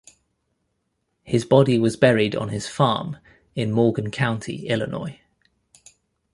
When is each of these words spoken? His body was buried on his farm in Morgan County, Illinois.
His 1.21 1.45
body 1.45 1.77
was 1.77 1.95
buried 1.95 2.35
on 2.35 2.49
his 2.49 2.65
farm 2.67 3.17
in 3.53 3.71
Morgan 3.71 4.09
County, 4.09 4.65
Illinois. 4.67 5.21